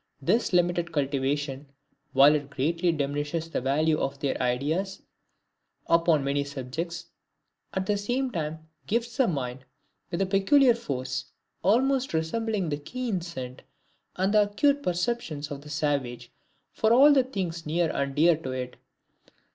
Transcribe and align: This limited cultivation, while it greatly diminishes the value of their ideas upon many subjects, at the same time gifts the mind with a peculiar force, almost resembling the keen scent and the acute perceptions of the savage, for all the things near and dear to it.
This 0.19 0.51
limited 0.51 0.91
cultivation, 0.91 1.67
while 2.11 2.33
it 2.33 2.49
greatly 2.49 2.91
diminishes 2.91 3.47
the 3.51 3.61
value 3.61 3.99
of 3.99 4.17
their 4.19 4.35
ideas 4.41 5.03
upon 5.85 6.23
many 6.23 6.43
subjects, 6.43 7.05
at 7.75 7.85
the 7.85 7.97
same 7.99 8.31
time 8.31 8.67
gifts 8.87 9.17
the 9.17 9.27
mind 9.27 9.63
with 10.09 10.19
a 10.19 10.25
peculiar 10.25 10.73
force, 10.73 11.25
almost 11.61 12.15
resembling 12.15 12.69
the 12.69 12.77
keen 12.79 13.21
scent 13.21 13.61
and 14.15 14.33
the 14.33 14.41
acute 14.41 14.81
perceptions 14.81 15.51
of 15.51 15.61
the 15.61 15.69
savage, 15.69 16.31
for 16.71 16.91
all 16.91 17.13
the 17.13 17.23
things 17.23 17.67
near 17.67 17.91
and 17.91 18.15
dear 18.15 18.35
to 18.37 18.51
it. 18.53 18.77